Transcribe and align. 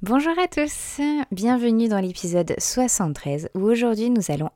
Bonjour 0.00 0.38
à 0.38 0.46
tous, 0.46 1.00
bienvenue 1.32 1.88
dans 1.88 1.98
l'épisode 1.98 2.54
73 2.56 3.48
où 3.56 3.62
aujourd'hui 3.62 4.10
nous 4.10 4.30
allons 4.30 4.48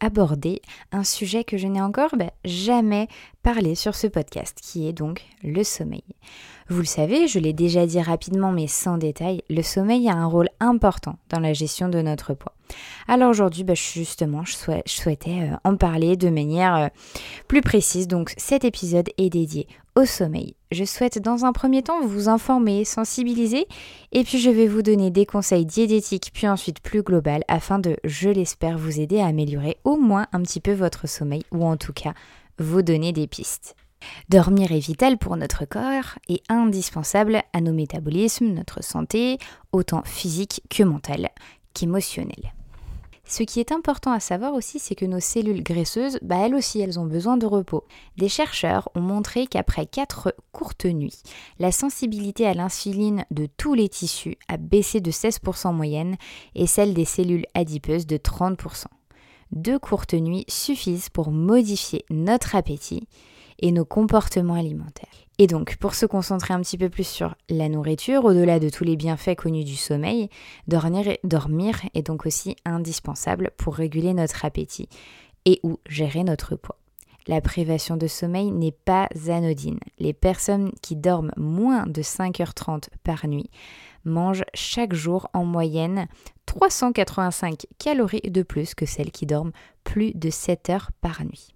aborder 0.00 0.62
un 0.92 1.04
sujet 1.04 1.44
que 1.44 1.58
je 1.58 1.66
n'ai 1.66 1.82
encore 1.82 2.16
bah, 2.16 2.32
jamais 2.46 3.06
parlé 3.42 3.74
sur 3.74 3.94
ce 3.94 4.06
podcast 4.06 4.58
qui 4.62 4.88
est 4.88 4.92
donc 4.92 5.22
le 5.42 5.64
sommeil. 5.64 6.04
Vous 6.68 6.80
le 6.80 6.86
savez, 6.86 7.28
je 7.28 7.38
l'ai 7.38 7.52
déjà 7.52 7.86
dit 7.86 8.00
rapidement 8.00 8.52
mais 8.52 8.66
sans 8.66 8.98
détail, 8.98 9.42
le 9.48 9.62
sommeil 9.62 10.08
a 10.08 10.14
un 10.14 10.26
rôle 10.26 10.48
important 10.60 11.16
dans 11.30 11.40
la 11.40 11.54
gestion 11.54 11.88
de 11.88 12.02
notre 12.02 12.34
poids. 12.34 12.52
Alors 13.06 13.30
aujourd'hui, 13.30 13.64
bah, 13.64 13.74
justement, 13.74 14.44
je, 14.44 14.54
souhaitais 14.84 15.50
euh, 15.50 15.56
en 15.64 15.76
parler 15.76 16.16
de 16.16 16.28
manière 16.28 16.74
euh, 16.76 16.88
plus 17.46 17.62
précise. 17.62 18.06
Donc 18.06 18.34
cet 18.36 18.64
épisode 18.64 19.08
est 19.16 19.30
dédié 19.30 19.66
au 19.96 20.04
sommeil. 20.04 20.54
Je 20.70 20.84
souhaite 20.84 21.18
dans 21.18 21.44
un 21.44 21.52
premier 21.52 21.82
temps 21.82 22.06
vous 22.06 22.28
informer, 22.28 22.84
sensibiliser, 22.84 23.66
et 24.12 24.22
puis 24.22 24.38
je 24.38 24.50
vais 24.50 24.66
vous 24.66 24.82
donner 24.82 25.10
des 25.10 25.26
conseils 25.26 25.66
diététiques, 25.66 26.30
puis 26.32 26.46
ensuite 26.46 26.80
plus 26.80 27.02
global, 27.02 27.42
afin 27.48 27.78
de, 27.78 27.96
je 28.04 28.28
l'espère, 28.28 28.78
vous 28.78 29.00
aider 29.00 29.18
à 29.18 29.26
améliorer 29.26 29.78
au 29.84 29.96
moins 29.96 30.26
un 30.32 30.42
petit 30.42 30.60
peu 30.60 30.72
votre 30.72 31.08
sommeil, 31.08 31.42
ou 31.50 31.64
en 31.64 31.76
tout 31.76 31.92
cas 31.92 32.12
vous 32.58 32.82
donner 32.82 33.12
des 33.12 33.26
pistes. 33.26 33.74
Dormir 34.28 34.72
est 34.72 34.78
vital 34.78 35.18
pour 35.18 35.36
notre 35.36 35.64
corps 35.64 36.18
et 36.28 36.42
indispensable 36.48 37.42
à 37.52 37.60
nos 37.60 37.72
métabolismes, 37.72 38.46
notre 38.46 38.82
santé, 38.82 39.38
autant 39.72 40.02
physique 40.04 40.62
que 40.70 40.82
mentale 40.82 41.30
qu'émotionnelle. 41.74 42.52
Ce 43.30 43.42
qui 43.42 43.60
est 43.60 43.72
important 43.72 44.12
à 44.12 44.20
savoir 44.20 44.54
aussi, 44.54 44.78
c'est 44.78 44.94
que 44.94 45.04
nos 45.04 45.20
cellules 45.20 45.62
graisseuses, 45.62 46.18
bah 46.22 46.36
elles 46.46 46.54
aussi, 46.54 46.80
elles 46.80 46.98
ont 46.98 47.04
besoin 47.04 47.36
de 47.36 47.44
repos. 47.44 47.84
Des 48.16 48.30
chercheurs 48.30 48.88
ont 48.94 49.02
montré 49.02 49.46
qu'après 49.46 49.84
4 49.84 50.34
courtes 50.50 50.86
nuits, 50.86 51.20
la 51.58 51.70
sensibilité 51.70 52.46
à 52.46 52.54
l'insuline 52.54 53.26
de 53.30 53.46
tous 53.58 53.74
les 53.74 53.90
tissus 53.90 54.38
a 54.48 54.56
baissé 54.56 55.02
de 55.02 55.10
16% 55.10 55.66
en 55.66 55.72
moyenne 55.74 56.16
et 56.54 56.66
celle 56.66 56.94
des 56.94 57.04
cellules 57.04 57.44
adipeuses 57.52 58.06
de 58.06 58.16
30%. 58.16 58.86
Deux 59.52 59.78
courtes 59.78 60.14
nuits 60.14 60.44
suffisent 60.48 61.08
pour 61.08 61.30
modifier 61.30 62.04
notre 62.10 62.54
appétit 62.54 63.08
et 63.60 63.72
nos 63.72 63.84
comportements 63.84 64.54
alimentaires. 64.54 65.08
Et 65.38 65.46
donc, 65.46 65.76
pour 65.76 65.94
se 65.94 66.04
concentrer 66.04 66.52
un 66.52 66.60
petit 66.60 66.78
peu 66.78 66.88
plus 66.88 67.06
sur 67.06 67.34
la 67.48 67.68
nourriture, 67.68 68.24
au-delà 68.24 68.58
de 68.58 68.68
tous 68.68 68.84
les 68.84 68.96
bienfaits 68.96 69.36
connus 69.36 69.64
du 69.64 69.76
sommeil, 69.76 70.28
dormir, 70.66 71.80
est 71.94 72.02
donc 72.02 72.26
aussi 72.26 72.56
indispensable 72.64 73.52
pour 73.56 73.76
réguler 73.76 74.14
notre 74.14 74.44
appétit 74.44 74.88
et 75.44 75.60
ou 75.62 75.78
gérer 75.88 76.24
notre 76.24 76.56
poids. 76.56 76.78
La 77.28 77.40
privation 77.40 77.96
de 77.96 78.06
sommeil 78.06 78.50
n'est 78.50 78.72
pas 78.72 79.08
anodine. 79.28 79.78
Les 79.98 80.14
personnes 80.14 80.72
qui 80.82 80.96
dorment 80.96 81.32
moins 81.36 81.86
de 81.86 82.02
5h30 82.02 82.88
par 83.04 83.26
nuit 83.28 83.50
mangent 84.04 84.44
chaque 84.54 84.94
jour 84.94 85.28
en 85.34 85.44
moyenne 85.44 86.08
385 86.48 87.66
calories 87.78 88.22
de 88.22 88.42
plus 88.42 88.74
que 88.74 88.86
celles 88.86 89.10
qui 89.10 89.26
dorment 89.26 89.52
plus 89.84 90.12
de 90.14 90.30
7 90.30 90.70
heures 90.70 90.90
par 91.02 91.22
nuit. 91.22 91.54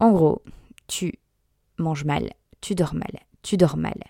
En 0.00 0.10
gros, 0.10 0.42
tu 0.88 1.14
manges 1.78 2.04
mal, 2.04 2.32
tu 2.60 2.74
dors 2.74 2.94
mal, 2.94 3.20
tu 3.42 3.56
dors 3.56 3.76
mal, 3.76 4.02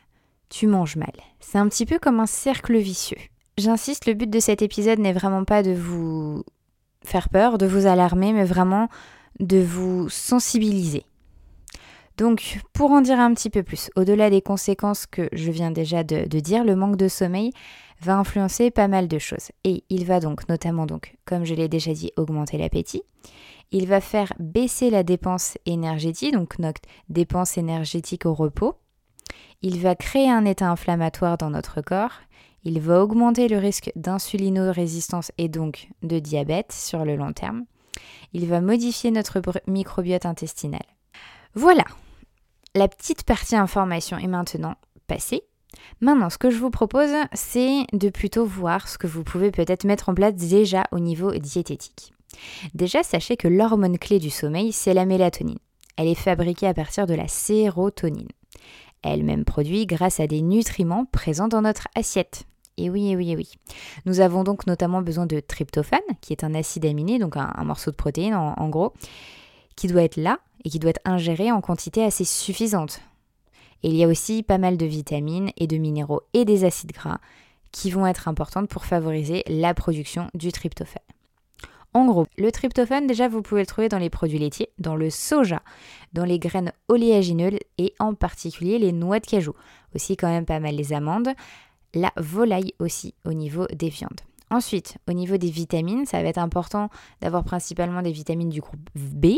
tu 0.49 0.67
manges 0.67 0.97
mal. 0.97 1.13
C'est 1.41 1.59
un 1.59 1.69
petit 1.69 1.85
peu 1.85 1.99
comme 1.99 2.21
un 2.21 2.27
cercle 2.27 2.79
vicieux. 2.79 3.19
J'insiste, 3.59 4.07
le 4.07 4.15
but 4.15 4.31
de 4.31 4.41
cet 4.41 4.63
épisode 4.63 4.99
n'est 4.99 5.13
vraiment 5.13 5.45
pas 5.45 5.63
de 5.63 5.73
vous 5.73 6.43
faire 7.05 7.29
peur, 7.29 7.59
de 7.59 7.67
vous 7.67 7.87
alarmer, 7.87 8.33
mais 8.33 8.45
vraiment 8.45 8.89
de 9.41 9.59
vous 9.59 10.09
sensibiliser. 10.09 11.05
Donc, 12.17 12.61
pour 12.73 12.93
en 12.93 13.03
dire 13.03 13.21
un 13.21 13.35
petit 13.35 13.51
peu 13.51 13.63
plus, 13.63 13.91
au-delà 13.95 14.31
des 14.31 14.41
conséquences 14.41 15.05
que 15.07 15.29
je 15.33 15.51
viens 15.51 15.71
déjà 15.71 16.03
de, 16.03 16.25
dire, 16.41 16.65
le 16.65 16.75
manque 16.75 16.97
de 16.97 17.09
sommeil 17.09 17.53
va 18.01 18.17
influencer 18.17 18.71
pas 18.71 18.89
mal 18.89 19.07
de 19.07 19.19
choses. 19.19 19.51
Et 19.65 19.85
il 19.91 20.07
va 20.07 20.21
donc, 20.21 20.49
notamment 20.49 20.87
donc, 20.87 21.17
comme 21.27 21.45
je 21.45 21.55
l'ai 21.55 21.69
déjà 21.69 21.93
dit, 21.93 22.13
augmenter 22.17 22.57
l'appétit. 22.57 23.03
Il 23.71 23.87
va 23.87 24.01
faire 24.01 24.33
baisser 24.39 24.89
la 24.89 25.03
dépense 25.03 25.59
énergétique, 25.67 26.33
donc 26.33 26.59
notre 26.59 26.81
dépense 27.11 27.59
énergétique 27.59 28.25
au 28.25 28.33
repos. 28.33 28.77
Il 29.61 29.81
va 29.81 29.95
créer 29.95 30.31
un 30.31 30.45
état 30.45 30.71
inflammatoire 30.71 31.37
dans 31.37 31.51
notre 31.51 31.83
corps. 31.83 32.13
Il 32.65 32.81
va 32.81 33.03
augmenter 33.03 33.49
le 33.49 33.59
risque 33.59 33.93
d'insulino-résistance 33.95 35.33
et 35.37 35.49
donc 35.49 35.89
de 36.03 36.19
diabète 36.19 36.73
sur 36.73 37.05
le 37.05 37.17
long 37.17 37.33
terme. 37.33 37.65
Il 38.33 38.47
va 38.47 38.61
modifier 38.61 39.11
notre 39.11 39.41
microbiote 39.67 40.27
intestinal. 40.27 40.83
Voilà, 41.55 41.85
la 42.77 42.89
petite 42.89 43.25
partie 43.25 43.57
information 43.57 44.19
est 44.19 44.27
maintenant 44.27 44.75
passée. 45.07 45.43
Maintenant, 46.01 46.31
ce 46.31 46.39
que 46.39 46.51
je 46.51 46.59
vous 46.59 46.71
propose, 46.71 47.11
c'est 47.33 47.85
de 47.93 48.09
plutôt 48.11 48.45
voir 48.45 48.89
ce 48.89 48.99
que 48.99 49.07
vous 49.07 49.25
pouvez 49.25 49.51
peut-être 49.51 49.85
mettre 49.85 50.09
en 50.09 50.15
place 50.15 50.35
déjà 50.35 50.85
au 50.93 50.99
niveau 50.99 51.33
diététique. 51.33 52.13
Déjà, 52.75 53.03
sachez 53.03 53.37
que 53.37 53.49
l'hormone 53.49 53.99
clé 53.99 54.19
du 54.19 54.31
sommeil, 54.31 54.73
c'est 54.73 54.95
la 54.95 55.07
mélatonine. 55.07 55.59
Elle 55.97 56.09
est 56.09 56.15
fabriquée 56.15 56.67
à 56.67 56.75
partir 56.75 57.07
de 57.07 57.15
la 57.15 57.29
sérotonine. 57.29 58.29
Elle-même 59.03 59.45
produite 59.45 59.89
grâce 59.89 60.21
à 60.21 60.27
des 60.27 60.43
nutriments 60.43 61.07
présents 61.07 61.49
dans 61.49 61.63
notre 61.63 61.89
assiette. 61.95 62.45
Et 62.77 62.91
oui, 62.91 63.11
et 63.11 63.17
oui, 63.17 63.31
et 63.31 63.37
oui. 63.37 63.53
Nous 64.05 64.21
avons 64.21 64.45
donc 64.45 64.67
notamment 64.67 65.01
besoin 65.01 65.25
de 65.25 65.41
tryptophane, 65.41 66.01
qui 66.21 66.35
est 66.35 66.45
un 66.45 66.55
acide 66.55 66.85
aminé, 66.85 67.19
donc 67.19 67.39
un, 67.39 67.65
morceau 67.65 67.91
de 67.91 67.97
protéine 67.97 68.35
en 68.35 68.69
gros, 68.69 68.93
qui 69.77 69.87
doit 69.87 70.03
être 70.03 70.17
là 70.17 70.41
et 70.65 70.71
qui 70.71 70.79
doit 70.79 70.91
être 70.91 71.01
ingéré 71.05 71.53
en 71.53 71.61
quantité 71.61 72.03
assez 72.03 72.25
suffisante. 72.25 73.01
Et 73.83 73.89
il 73.89 73.97
y 73.97 74.05
a 74.05 74.09
aussi 74.09 74.43
pas 74.43 74.59
mal 74.59 74.77
de 74.77 74.87
vitamines 74.87 75.53
et 75.57 75.67
de 75.67 75.77
minéraux 75.77 76.23
et 76.33 76.45
des 76.45 76.65
acides 76.65 76.93
gras 76.93 77.21
qui 77.73 77.91
vont 77.91 78.07
être 78.07 78.27
importantes 78.27 78.69
pour 78.69 78.87
favoriser 78.87 79.45
la 79.49 79.75
production 79.75 80.29
du 80.35 80.51
tryptophane. 80.51 81.03
En 81.97 82.05
gros, 82.05 82.27
le 82.37 82.53
tryptophane, 82.53 83.07
déjà, 83.07 83.29
vous 83.29 83.41
pouvez 83.43 83.63
le 83.63 83.67
trouver 83.67 83.89
dans 83.89 83.99
les 83.99 84.11
produits 84.11 84.39
laitiers, 84.39 84.69
dans 84.79 84.97
le 84.97 85.09
soja, 85.09 85.63
dans 86.13 86.25
les 86.25 86.39
graines 86.39 86.73
oléagineuses 86.89 87.59
et 87.79 87.95
en 87.99 88.15
particulier 88.15 88.79
les 88.79 88.93
noix 88.93 89.19
de 89.19 89.27
cajou. 89.27 89.55
Aussi, 89.95 90.17
quand 90.17 90.29
même, 90.29 90.45
pas 90.45 90.61
mal 90.61 90.75
les 90.75 90.93
amandes. 90.93 91.31
La 91.95 92.13
volaille 92.17 92.75
aussi 92.81 93.15
au 93.25 93.33
niveau 93.33 93.67
des 93.73 93.89
viandes. 93.89 94.21
Ensuite, 94.51 94.99
au 95.09 95.13
niveau 95.13 95.39
des 95.39 95.51
vitamines, 95.51 96.05
ça 96.05 96.23
va 96.23 96.29
être 96.29 96.39
important 96.39 96.91
d'avoir 97.21 97.45
principalement 97.45 98.03
des 98.03 98.13
vitamines 98.13 98.51
du 98.51 98.61
groupe 98.61 98.91
B, 98.95 99.37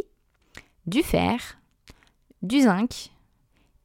du 0.88 1.02
fer, 1.02 1.58
du 2.42 2.62
zinc 2.62 3.10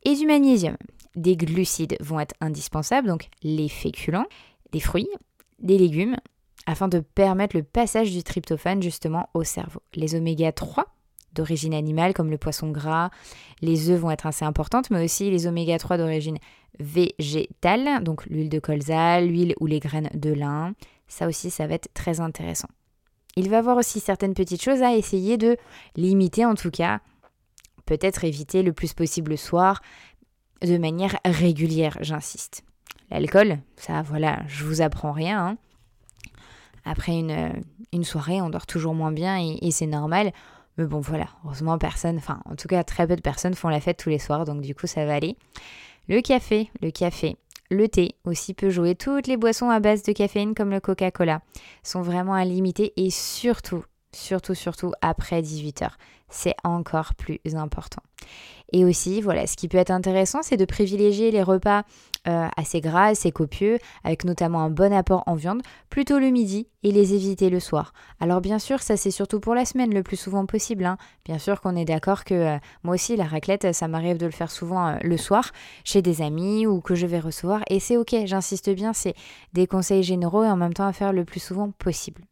et 0.04 0.16
du 0.16 0.26
magnésium. 0.26 0.78
Des 1.16 1.36
glucides 1.36 1.98
vont 2.00 2.20
être 2.20 2.36
indispensables, 2.42 3.08
donc 3.08 3.30
les 3.44 3.70
féculents, 3.70 4.26
des 4.72 4.80
fruits, 4.80 5.10
des 5.60 5.78
légumes, 5.78 6.18
afin 6.66 6.88
de 6.88 7.00
permettre 7.00 7.56
le 7.56 7.64
passage 7.64 8.12
du 8.12 8.24
tryptophane 8.24 8.82
justement 8.82 9.30
au 9.34 9.44
cerveau. 9.44 9.82
Les 9.96 10.16
oméga 10.16 10.52
3 10.52 10.86
d'origine 11.34 11.74
animale 11.74 12.14
comme 12.14 12.30
le 12.30 12.38
poisson 12.38 12.70
gras, 12.70 13.10
les 13.62 13.90
œufs 13.90 14.00
vont 14.00 14.12
être 14.12 14.28
assez 14.28 14.46
importantes, 14.46 14.92
mais 14.92 15.04
aussi 15.04 15.30
les 15.32 15.48
oméga 15.48 15.78
3 15.78 15.98
d'origine 15.98 16.38
végétale, 16.80 18.04
donc 18.04 18.26
l'huile 18.28 18.50
de 18.50 18.60
colza, 18.60 19.20
l'huile 19.20 19.56
ou 19.60 19.66
les 19.66 19.80
graines 19.80 20.10
de 20.14 20.32
lin. 20.32 20.74
Ça 21.08 21.28
aussi, 21.28 21.50
ça 21.50 21.68
va 21.68 21.74
être 21.74 21.90
très 21.94 22.20
intéressant. 22.20 22.70
Il 23.36 23.50
va 23.50 23.60
avoir 23.60 23.78
aussi 23.78 24.00
certaines 24.00 24.34
petites 24.34 24.62
choses 24.62 24.82
à 24.82 24.96
essayer 24.96 25.38
de 25.38 25.58
limiter 25.96 26.46
en 26.46 26.56
tout 26.56 26.72
cas, 26.72 27.00
peut-être 27.86 28.24
éviter 28.24 28.64
le 28.64 28.74
plus 28.74 28.94
possible 28.94 29.32
le 29.32 29.38
soir, 29.38 29.82
de 30.62 30.78
manière 30.78 31.18
régulière, 31.26 31.98
j'insiste. 32.02 32.64
L'alcool, 33.10 33.60
ça 33.76 34.02
voilà, 34.02 34.42
je 34.48 34.64
vous 34.64 34.82
apprends 34.82 35.12
rien. 35.12 35.48
Hein 35.48 35.58
après 36.86 37.18
une, 37.18 37.32
euh, 37.32 37.50
une 37.92 38.04
soirée, 38.04 38.42
on 38.42 38.50
dort 38.50 38.66
toujours 38.66 38.94
moins 38.94 39.12
bien 39.12 39.38
et, 39.40 39.72
c'est 39.72 39.88
normal. 39.88 40.32
Mais 40.78 40.86
bon, 40.86 41.00
voilà, 41.00 41.28
heureusement, 41.46 41.78
personne, 41.78 42.18
enfin, 42.18 42.42
en 42.46 42.56
tout 42.56 42.68
cas, 42.68 42.84
très 42.84 43.08
peu 43.08 43.16
de 43.16 43.22
personnes 43.22 43.54
font 43.54 43.70
la 43.70 43.80
fête 43.80 43.98
tous 43.98 44.10
les 44.10 44.20
soirs, 44.20 44.46
donc 44.46 44.62
du 44.62 44.74
coup, 44.74 44.88
ça 44.88 45.06
va 45.06 45.14
aller. 45.14 45.38
Le 46.10 46.22
café, 46.22 46.70
le 46.82 46.92
café, 46.92 47.38
le 47.74 47.90
thé 47.90 48.16
aussi 48.26 48.54
peut 48.54 48.70
jouer. 48.70 48.96
Toutes 48.96 49.28
les 49.28 49.38
boissons 49.38 49.70
à 49.70 49.80
base 49.80 50.04
de 50.04 50.14
caféine, 50.14 50.56
comme 50.56 50.70
le 50.70 50.80
Coca-Cola, 50.80 51.42
sont 51.84 52.02
vraiment 52.02 52.34
à 52.34 52.46
limiter 52.46 52.94
et 52.98 53.10
surtout, 53.10 53.84
surtout, 54.16 54.56
surtout 54.56 54.94
après 55.02 55.42
18h. 55.42 55.90
C'est 56.30 56.56
encore 56.64 57.16
plus 57.16 57.40
important. 57.54 58.02
Et 58.72 58.86
aussi, 58.86 59.22
voilà, 59.22 59.46
ce 59.46 59.56
qui 59.56 59.68
peut 59.68 59.78
être 59.78 59.92
intéressant, 59.92 60.42
c'est 60.42 60.58
de 60.58 60.66
privilégier 60.66 61.30
les 61.30 61.44
repas 61.44 61.84
euh, 62.28 62.48
assez 62.58 62.82
gras, 62.82 63.08
assez 63.08 63.32
copieux, 63.32 63.78
avec 64.04 64.24
notamment 64.24 64.62
un 64.62 64.70
bon 64.70 64.92
apport 64.94 65.24
en 65.28 65.36
viande, 65.36 65.62
plutôt 65.90 66.18
le 66.18 66.30
midi 66.30 66.68
et 66.82 66.92
les 66.92 67.14
éviter 67.14 67.50
le 67.50 67.60
soir. 67.60 67.94
Alors 68.20 68.42
bien 68.42 68.58
sûr, 68.60 68.82
ça 68.82 68.98
c'est 68.98 69.12
surtout 69.12 69.40
pour 69.40 69.54
la 69.54 69.66
semaine 69.66 69.94
le 69.94 70.02
plus 70.02 70.18
souvent 70.18 70.46
possible. 70.46 70.86
Hein. 70.86 70.98
Bien 71.26 71.38
sûr 71.38 71.62
qu'on 71.62 71.76
est 71.76 71.86
d'accord 71.86 72.24
que 72.24 72.34
euh, 72.34 72.58
moi 72.84 72.96
aussi, 72.96 73.16
la 73.16 73.26
raclette, 73.26 73.76
ça 73.76 73.88
m'arrive 73.88 74.18
de 74.18 74.26
le 74.26 74.32
faire 74.32 74.50
souvent 74.50 74.88
euh, 74.88 74.98
le 75.04 75.18
soir 75.18 75.52
chez 75.84 76.02
des 76.02 76.24
amis 76.24 76.66
ou 76.66 76.82
que 76.82 76.96
je 76.96 77.06
vais 77.06 77.20
recevoir. 77.20 77.62
Et 77.70 77.80
c'est 77.80 77.98
ok, 77.98 78.16
j'insiste 78.26 78.72
bien, 78.72 78.94
c'est 78.94 79.14
des 79.54 79.68
conseils 79.68 80.02
généraux 80.02 80.44
et 80.44 80.50
en 80.50 80.58
même 80.58 80.74
temps 80.74 80.88
à 80.88 80.94
faire 80.94 81.14
le 81.14 81.26
plus 81.26 81.42
souvent 81.42 81.70
possible. 81.72 82.24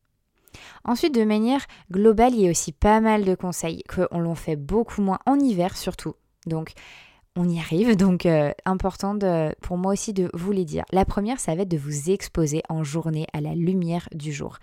Ensuite, 0.84 1.16
de 1.16 1.24
manière 1.24 1.66
globale, 1.92 2.34
il 2.34 2.42
y 2.42 2.48
a 2.48 2.52
aussi 2.52 2.72
pas 2.72 3.02
mal 3.02 3.24
de 3.26 3.36
conseils 3.36 3.84
qu'on 3.84 4.20
l'on 4.20 4.36
fait 4.36 4.56
beaucoup 4.56 5.02
moins 5.02 5.20
en 5.26 5.40
hiver 5.40 5.78
surtout. 5.78 6.16
Donc, 6.46 6.74
on 7.38 7.48
y 7.48 7.60
arrive, 7.60 7.96
donc 7.96 8.26
euh, 8.26 8.52
important 8.66 9.18
pour 9.62 9.78
moi 9.78 9.94
aussi 9.94 10.12
de 10.12 10.30
vous 10.34 10.52
les 10.52 10.66
dire. 10.66 10.84
La 10.92 11.06
première, 11.06 11.40
ça 11.40 11.56
va 11.56 11.62
être 11.62 11.70
de 11.70 11.78
vous 11.78 12.10
exposer 12.10 12.62
en 12.68 12.84
journée 12.84 13.26
à 13.32 13.40
la 13.40 13.56
lumière 13.56 14.10
du 14.14 14.34
jour. 14.34 14.58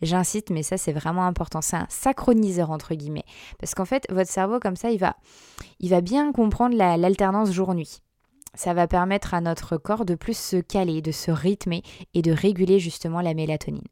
J'incite, 0.00 0.48
mais 0.48 0.62
ça 0.62 0.78
c'est 0.78 0.92
vraiment 0.92 1.26
important. 1.26 1.60
C'est 1.60 1.76
un 1.76 1.86
synchroniseur 1.90 2.70
entre 2.70 2.94
guillemets, 2.94 3.26
parce 3.58 3.74
qu'en 3.74 3.84
fait, 3.84 4.06
votre 4.10 4.30
cerveau 4.30 4.58
comme 4.58 4.76
ça, 4.76 4.90
il 4.90 4.98
va, 4.98 5.16
il 5.80 5.90
va 5.90 6.00
bien 6.00 6.32
comprendre 6.32 6.76
l'alternance 6.76 7.52
jour-nuit. 7.52 8.00
Ça 8.54 8.72
va 8.72 8.86
permettre 8.86 9.34
à 9.34 9.40
notre 9.40 9.76
corps 9.76 10.06
de 10.06 10.14
plus 10.14 10.38
se 10.38 10.56
caler, 10.56 11.02
de 11.02 11.12
se 11.12 11.30
rythmer 11.30 11.82
et 12.14 12.22
de 12.22 12.32
réguler 12.32 12.78
justement 12.78 13.20
la 13.20 13.34
mélatonine. 13.34 13.82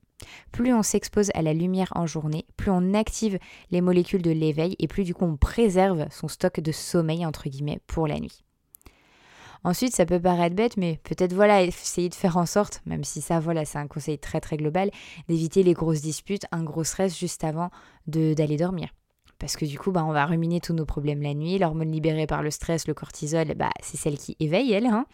Plus 0.51 0.73
on 0.73 0.83
s'expose 0.83 1.31
à 1.35 1.43
la 1.43 1.55
lumière 1.55 1.93
en 1.95 2.07
journée, 2.07 2.47
plus 2.57 2.71
on 2.71 2.95
active 2.95 3.39
les 3.71 3.81
molécules 3.81 4.23
de 4.23 4.31
l'éveil 4.31 4.77
et 4.79 4.89
plus 4.89 5.05
du 5.05 5.15
coup 5.15 5.25
on 5.25 5.37
préserve 5.37 6.07
son 6.11 6.29
stock 6.29 6.61
de 6.61 6.73
sommeil 6.73 7.27
entre 7.27 7.49
guillemets 7.49 7.81
pour 7.87 8.07
la 8.07 8.19
nuit. 8.19 8.45
Ensuite, 9.65 9.95
ça 9.95 10.07
peut 10.07 10.21
paraître 10.21 10.57
bête, 10.57 10.77
mais 10.77 10.99
peut-être 11.05 11.35
voilà, 11.35 11.63
essayer 11.63 12.09
de 12.09 12.17
faire 12.17 12.37
en 12.37 12.47
sorte, 12.47 12.83
même 12.85 13.05
si 13.05 13.21
ça 13.21 13.39
voilà, 13.39 13.65
c'est 13.65 13.79
un 13.79 13.87
conseil 13.87 14.19
très 14.19 14.41
très 14.41 14.57
global, 14.57 14.91
d'éviter 15.29 15.63
les 15.63 15.73
grosses 15.73 16.01
disputes, 16.01 16.47
un 16.51 16.65
gros 16.65 16.83
stress 16.83 17.17
juste 17.17 17.45
avant 17.45 17.71
d'aller 18.09 18.57
dormir 18.57 18.89
parce 19.43 19.57
que 19.57 19.65
du 19.65 19.77
coup, 19.77 19.91
bah, 19.91 20.05
on 20.05 20.13
va 20.13 20.25
ruminer 20.25 20.61
tous 20.61 20.73
nos 20.73 20.85
problèmes 20.85 21.21
la 21.21 21.35
nuit. 21.35 21.59
L'hormone 21.59 21.91
libérée 21.91 22.29
par 22.29 22.45
le 22.45 22.53
stress, 22.53 22.87
le 22.87 22.95
cortisol, 22.95 23.53
bah, 23.57 23.71
c'est 23.83 23.97
celle 23.97 24.17
qui 24.17 24.37
éveille, 24.39 24.73
elle. 24.73 24.87
Hein. 24.87 25.05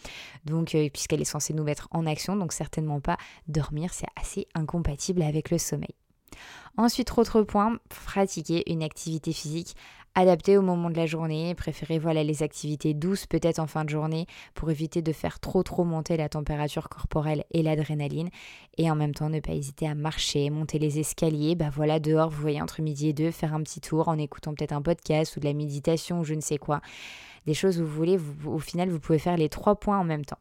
donc, 0.44 0.74
euh, 0.74 0.90
puisqu'elle 0.92 1.22
est 1.22 1.24
censée 1.24 1.54
nous 1.54 1.64
mettre 1.64 1.88
en 1.92 2.04
action, 2.04 2.36
donc 2.36 2.52
certainement 2.52 3.00
pas 3.00 3.16
dormir, 3.46 3.94
c'est 3.94 4.06
assez 4.20 4.46
incompatible 4.54 5.22
avec 5.22 5.50
le 5.50 5.56
sommeil. 5.56 5.94
Ensuite, 6.76 7.10
autre 7.16 7.40
point, 7.40 7.78
pratiquer 7.88 8.70
une 8.70 8.82
activité 8.82 9.32
physique 9.32 9.74
adaptée 10.14 10.56
au 10.56 10.62
moment 10.62 10.90
de 10.90 10.96
la 10.96 11.06
journée. 11.06 11.54
Préférez 11.54 11.98
voilà, 11.98 12.24
les 12.24 12.42
activités 12.42 12.94
douces 12.94 13.26
peut-être 13.26 13.58
en 13.58 13.66
fin 13.66 13.84
de 13.84 13.90
journée 13.90 14.26
pour 14.54 14.70
éviter 14.70 15.02
de 15.02 15.12
faire 15.12 15.40
trop 15.40 15.62
trop 15.62 15.84
monter 15.84 16.16
la 16.16 16.28
température 16.28 16.88
corporelle 16.88 17.44
et 17.52 17.62
l'adrénaline. 17.62 18.30
Et 18.76 18.90
en 18.90 18.94
même 18.94 19.14
temps, 19.14 19.30
ne 19.30 19.40
pas 19.40 19.52
hésiter 19.52 19.88
à 19.88 19.94
marcher, 19.94 20.50
monter 20.50 20.78
les 20.78 20.98
escaliers. 20.98 21.54
Bah 21.54 21.70
voilà, 21.72 22.00
dehors, 22.00 22.30
vous 22.30 22.40
voyez 22.40 22.60
entre 22.60 22.82
midi 22.82 23.08
et 23.08 23.12
deux, 23.12 23.30
faire 23.30 23.54
un 23.54 23.62
petit 23.62 23.80
tour 23.80 24.08
en 24.08 24.18
écoutant 24.18 24.54
peut-être 24.54 24.72
un 24.72 24.82
podcast 24.82 25.36
ou 25.36 25.40
de 25.40 25.46
la 25.46 25.54
méditation 25.54 26.20
ou 26.20 26.24
je 26.24 26.34
ne 26.34 26.40
sais 26.40 26.58
quoi. 26.58 26.80
Des 27.46 27.54
choses 27.54 27.80
où 27.80 27.86
vous 27.86 27.94
voulez, 27.94 28.18
au 28.46 28.58
final, 28.58 28.90
vous 28.90 29.00
pouvez 29.00 29.18
faire 29.18 29.36
les 29.36 29.48
trois 29.48 29.76
points 29.76 29.98
en 29.98 30.04
même 30.04 30.24
temps. 30.24 30.38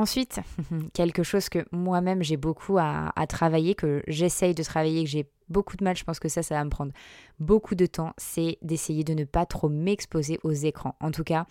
Ensuite, 0.00 0.40
quelque 0.94 1.22
chose 1.22 1.50
que 1.50 1.66
moi-même 1.72 2.22
j'ai 2.22 2.38
beaucoup 2.38 2.78
à, 2.78 3.12
travailler, 3.28 3.74
que 3.74 4.02
j'essaye 4.08 4.54
de 4.54 4.62
travailler, 4.62 5.04
que 5.04 5.10
j'ai 5.10 5.26
beaucoup 5.50 5.76
de 5.76 5.84
mal, 5.84 5.94
je 5.94 6.04
pense 6.04 6.18
que 6.18 6.30
ça, 6.30 6.42
ça 6.42 6.54
va 6.54 6.64
me 6.64 6.70
prendre 6.70 6.92
beaucoup 7.38 7.74
de 7.74 7.84
temps, 7.84 8.14
c'est 8.16 8.56
d'essayer 8.62 9.04
de 9.04 9.12
ne 9.12 9.24
pas 9.24 9.44
trop 9.44 9.68
m'exposer 9.68 10.40
aux 10.42 10.52
écrans. 10.52 10.96
En 11.00 11.10
tout 11.10 11.22
cas, 11.22 11.44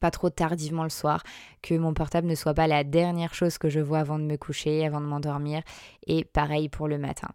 pas 0.00 0.10
trop 0.10 0.30
tardivement 0.30 0.82
le 0.82 0.88
soir, 0.88 1.22
que 1.60 1.74
mon 1.74 1.92
portable 1.92 2.26
ne 2.26 2.34
soit 2.34 2.54
pas 2.54 2.68
la 2.68 2.84
dernière 2.84 3.34
chose 3.34 3.58
que 3.58 3.68
je 3.68 3.80
vois 3.80 3.98
avant 3.98 4.18
de 4.18 4.24
me 4.24 4.38
coucher, 4.38 4.86
avant 4.86 5.02
de 5.02 5.06
m'endormir, 5.06 5.60
et 6.06 6.24
pareil 6.24 6.70
pour 6.70 6.88
le 6.88 6.96
matin. 6.96 7.28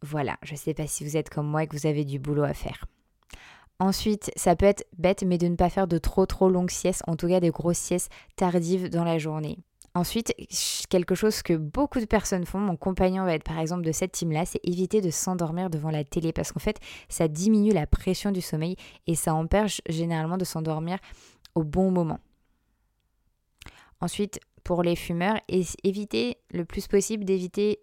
Voilà, 0.00 0.38
je 0.42 0.52
ne 0.52 0.56
sais 0.58 0.72
pas 0.72 0.86
si 0.86 1.04
vous 1.04 1.18
êtes 1.18 1.28
comme 1.28 1.46
moi 1.46 1.64
et 1.64 1.66
que 1.66 1.76
vous 1.76 1.86
avez 1.86 2.06
du 2.06 2.18
boulot 2.18 2.44
à 2.44 2.54
faire. 2.54 2.86
Ensuite, 3.80 4.30
ça 4.36 4.56
peut 4.56 4.66
être 4.66 4.86
bête, 4.98 5.24
mais 5.26 5.38
de 5.38 5.48
ne 5.48 5.56
pas 5.56 5.70
faire 5.70 5.88
de 5.88 5.96
trop 5.96 6.26
trop 6.26 6.50
longues 6.50 6.70
siestes, 6.70 7.02
en 7.06 7.16
tout 7.16 7.28
cas 7.28 7.40
des 7.40 7.48
grosses 7.48 7.78
siestes 7.78 8.12
tardives 8.36 8.90
dans 8.90 9.04
la 9.04 9.16
journée. 9.16 9.58
Ensuite, 9.94 10.34
quelque 10.90 11.14
chose 11.14 11.42
que 11.42 11.54
beaucoup 11.54 11.98
de 11.98 12.04
personnes 12.04 12.44
font, 12.44 12.60
mon 12.60 12.76
compagnon 12.76 13.24
va 13.24 13.34
être 13.34 13.42
par 13.42 13.58
exemple 13.58 13.82
de 13.82 13.90
cette 13.90 14.12
team-là, 14.12 14.44
c'est 14.44 14.60
éviter 14.62 15.00
de 15.00 15.10
s'endormir 15.10 15.70
devant 15.70 15.90
la 15.90 16.04
télé 16.04 16.32
parce 16.32 16.52
qu'en 16.52 16.60
fait, 16.60 16.78
ça 17.08 17.26
diminue 17.26 17.72
la 17.72 17.86
pression 17.86 18.30
du 18.30 18.42
sommeil 18.42 18.76
et 19.06 19.16
ça 19.16 19.34
empêche 19.34 19.80
généralement 19.88 20.36
de 20.36 20.44
s'endormir 20.44 20.98
au 21.54 21.64
bon 21.64 21.90
moment. 21.90 22.20
Ensuite, 24.00 24.38
pour 24.62 24.82
les 24.82 24.94
fumeurs, 24.94 25.40
éviter 25.48 26.36
le 26.52 26.64
plus 26.64 26.86
possible 26.86 27.24
d'éviter 27.24 27.80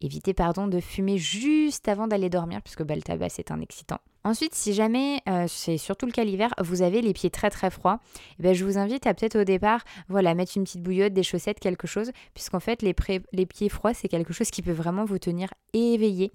éviter 0.00 0.34
pardon 0.34 0.66
de 0.66 0.80
fumer 0.80 1.18
juste 1.18 1.88
avant 1.88 2.06
d'aller 2.06 2.30
dormir 2.30 2.62
puisque 2.62 2.82
bah, 2.82 2.94
le 2.94 3.02
tabac 3.02 3.28
c'est 3.30 3.50
un 3.50 3.60
excitant. 3.60 3.98
Ensuite, 4.22 4.54
si 4.54 4.74
jamais, 4.74 5.22
euh, 5.30 5.46
c'est 5.48 5.78
surtout 5.78 6.04
le 6.04 6.12
cas 6.12 6.24
l'hiver, 6.24 6.52
vous 6.62 6.82
avez 6.82 7.00
les 7.00 7.14
pieds 7.14 7.30
très 7.30 7.48
très 7.48 7.70
froids, 7.70 8.00
eh 8.38 8.42
ben, 8.42 8.54
je 8.54 8.66
vous 8.66 8.76
invite 8.76 9.06
à 9.06 9.14
peut-être 9.14 9.40
au 9.40 9.44
départ, 9.44 9.82
voilà, 10.08 10.34
mettre 10.34 10.52
une 10.56 10.64
petite 10.64 10.82
bouillotte, 10.82 11.14
des 11.14 11.22
chaussettes, 11.22 11.58
quelque 11.58 11.86
chose, 11.86 12.10
puisqu'en 12.34 12.60
fait, 12.60 12.82
les, 12.82 12.94
les 13.32 13.46
pieds 13.46 13.70
froids, 13.70 13.94
c'est 13.94 14.08
quelque 14.08 14.34
chose 14.34 14.50
qui 14.50 14.60
peut 14.60 14.72
vraiment 14.72 15.06
vous 15.06 15.18
tenir 15.18 15.48
éveillé 15.72 16.32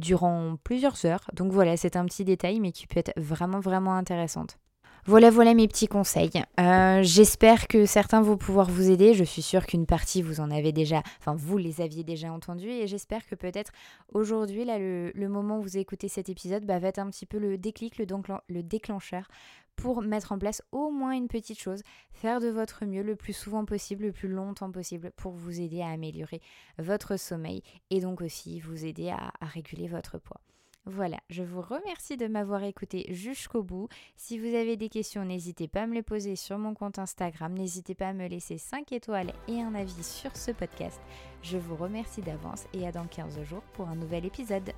durant 0.00 0.56
plusieurs 0.64 1.04
heures. 1.06 1.30
Donc 1.32 1.52
voilà, 1.52 1.76
c'est 1.76 1.94
un 1.94 2.06
petit 2.06 2.24
détail, 2.24 2.58
mais 2.58 2.72
qui 2.72 2.88
peut 2.88 2.98
être 2.98 3.12
vraiment 3.16 3.60
vraiment 3.60 3.94
intéressante. 3.94 4.58
Voilà, 5.08 5.30
voilà 5.30 5.54
mes 5.54 5.66
petits 5.68 5.86
conseils. 5.86 6.30
Euh, 6.60 7.00
j'espère 7.02 7.66
que 7.66 7.86
certains 7.86 8.20
vont 8.20 8.36
pouvoir 8.36 8.68
vous 8.68 8.90
aider. 8.90 9.14
Je 9.14 9.24
suis 9.24 9.40
sûre 9.40 9.64
qu'une 9.64 9.86
partie 9.86 10.20
vous 10.20 10.40
en 10.40 10.50
avez 10.50 10.70
déjà, 10.70 11.02
enfin 11.18 11.34
vous 11.34 11.56
les 11.56 11.80
aviez 11.80 12.04
déjà 12.04 12.30
entendus 12.30 12.68
et 12.68 12.86
j'espère 12.86 13.26
que 13.26 13.34
peut-être 13.34 13.72
aujourd'hui, 14.12 14.66
le, 14.66 15.28
moment 15.28 15.60
où 15.60 15.62
vous 15.62 15.78
écoutez 15.78 16.08
cet 16.08 16.28
épisode 16.28 16.66
bah, 16.66 16.78
va 16.78 16.88
être 16.88 16.98
un 16.98 17.08
petit 17.08 17.24
peu 17.24 17.38
le 17.38 17.56
déclic, 17.56 17.96
le 17.96 18.62
déclencheur 18.62 19.28
pour 19.76 20.02
mettre 20.02 20.32
en 20.32 20.38
place 20.38 20.60
au 20.72 20.90
moins 20.90 21.12
une 21.12 21.28
petite 21.28 21.58
chose, 21.58 21.80
faire 22.12 22.38
de 22.38 22.48
votre 22.48 22.84
mieux 22.84 23.02
le 23.02 23.16
plus 23.16 23.32
souvent 23.32 23.64
possible, 23.64 24.04
le 24.04 24.12
plus 24.12 24.28
longtemps 24.28 24.70
possible 24.70 25.10
pour 25.16 25.32
vous 25.32 25.58
aider 25.58 25.80
à 25.80 25.88
améliorer 25.88 26.42
votre 26.76 27.18
sommeil 27.18 27.62
et 27.88 28.00
donc 28.00 28.20
aussi 28.20 28.60
vous 28.60 28.84
aider 28.84 29.08
à 29.08 29.32
réguler 29.46 29.88
votre 29.88 30.18
poids. 30.18 30.42
Voilà, 30.90 31.18
je 31.28 31.42
vous 31.42 31.60
remercie 31.60 32.16
de 32.16 32.28
m'avoir 32.28 32.62
écouté 32.62 33.04
jusqu'au 33.10 33.62
bout. 33.62 33.88
Si 34.16 34.38
vous 34.38 34.54
avez 34.54 34.78
des 34.78 34.88
questions, 34.88 35.22
n'hésitez 35.22 35.68
pas 35.68 35.82
à 35.82 35.86
me 35.86 35.92
les 35.92 36.02
poser 36.02 36.34
sur 36.34 36.56
mon 36.56 36.72
compte 36.72 36.98
Instagram. 36.98 37.52
N'hésitez 37.52 37.94
pas 37.94 38.08
à 38.08 38.12
me 38.14 38.26
laisser 38.26 38.56
5 38.56 38.90
étoiles 38.92 39.34
et 39.48 39.60
un 39.60 39.74
avis 39.74 40.02
sur 40.02 40.34
ce 40.34 40.50
podcast. 40.50 40.98
Je 41.42 41.58
vous 41.58 41.76
remercie 41.76 42.22
d'avance 42.22 42.64
et 42.72 42.86
à 42.86 42.92
dans 42.92 43.06
15 43.06 43.42
jours 43.42 43.64
pour 43.74 43.86
un 43.86 43.96
nouvel 43.96 44.24
épisode. 44.24 44.72